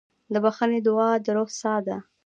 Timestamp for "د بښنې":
0.33-0.79